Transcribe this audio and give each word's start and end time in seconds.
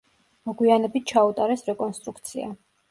მოგვიანებით 0.49 1.05
ჩაუტარეს 1.13 1.67
რეკონსტრუქცია. 1.71 2.55